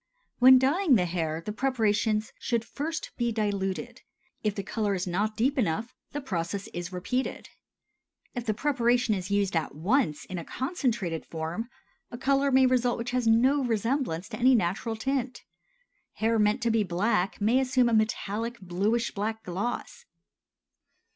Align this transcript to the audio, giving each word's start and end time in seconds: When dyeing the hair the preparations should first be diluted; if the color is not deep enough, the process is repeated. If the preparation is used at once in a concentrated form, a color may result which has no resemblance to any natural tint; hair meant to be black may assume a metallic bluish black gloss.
When 0.39 0.57
dyeing 0.57 0.95
the 0.95 1.05
hair 1.05 1.41
the 1.45 1.51
preparations 1.51 2.33
should 2.39 2.65
first 2.65 3.11
be 3.17 3.31
diluted; 3.31 4.01
if 4.43 4.55
the 4.55 4.63
color 4.63 4.95
is 4.95 5.05
not 5.05 5.37
deep 5.37 5.59
enough, 5.59 5.93
the 6.11 6.21
process 6.21 6.65
is 6.69 6.91
repeated. 6.91 7.49
If 8.33 8.47
the 8.47 8.55
preparation 8.55 9.13
is 9.13 9.29
used 9.29 9.55
at 9.55 9.75
once 9.75 10.25
in 10.25 10.39
a 10.39 10.43
concentrated 10.43 11.23
form, 11.27 11.69
a 12.09 12.17
color 12.17 12.49
may 12.49 12.65
result 12.65 12.97
which 12.97 13.11
has 13.11 13.27
no 13.27 13.63
resemblance 13.63 14.27
to 14.29 14.37
any 14.39 14.55
natural 14.55 14.95
tint; 14.95 15.43
hair 16.13 16.39
meant 16.39 16.63
to 16.63 16.71
be 16.71 16.81
black 16.81 17.39
may 17.39 17.59
assume 17.59 17.87
a 17.87 17.93
metallic 17.93 18.59
bluish 18.59 19.13
black 19.13 19.43
gloss. 19.43 20.05